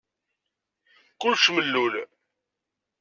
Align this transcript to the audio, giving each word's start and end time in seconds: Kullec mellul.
Kullec 1.19 1.45
mellul. 1.55 1.95